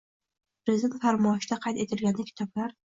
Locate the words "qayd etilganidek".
1.69-2.35